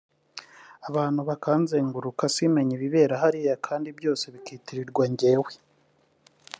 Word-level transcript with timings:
abantu 0.89 1.21
bakanzenguruka 1.29 2.23
simenye 2.35 2.73
ibibera 2.75 3.13
hariya 3.23 3.55
kandi 3.67 3.89
byose 3.97 4.23
bikitirirwa 4.33 5.03
njyewe 5.11 5.51